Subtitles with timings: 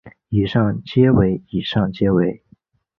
[0.29, 2.41] 以上皆为以上皆为